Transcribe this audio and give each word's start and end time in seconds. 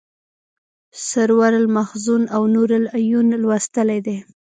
سرور 1.07 1.53
المحزون 1.61 2.23
او 2.35 2.41
نور 2.55 2.69
العیون 2.81 3.27
لوستلی 3.41 3.99
دی. 4.05 4.17